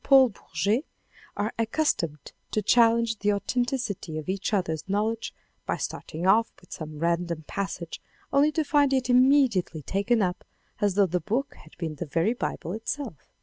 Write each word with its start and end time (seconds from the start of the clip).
Paul 0.03 0.29
Bourget, 0.29 0.83
are 1.37 1.53
ac 1.59 1.67
customed 1.73 2.31
to 2.49 2.63
challenge 2.63 3.19
the 3.19 3.33
authenticity 3.33 4.17
of 4.17 4.29
each 4.29 4.51
other's 4.51 4.89
knowledge 4.89 5.31
by 5.67 5.77
starting 5.77 6.25
off 6.25 6.51
with 6.59 6.71
some 6.71 6.97
random 6.97 7.43
passage 7.45 8.01
only 8.33 8.51
to 8.53 8.63
find 8.63 8.93
it 8.93 9.11
immediately 9.11 9.83
taken 9.83 10.23
up, 10.23 10.43
as 10.79 10.95
though 10.95 11.05
the 11.05 11.19
book 11.21 11.53
had 11.53 11.77
been 11.77 11.97
the 11.97 12.07
very 12.07 12.33
Bible 12.33 12.73
itself. 12.73 13.31